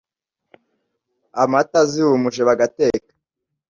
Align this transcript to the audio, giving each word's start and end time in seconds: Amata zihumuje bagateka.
Amata 1.43 1.79
zihumuje 1.91 2.41
bagateka. 2.49 3.11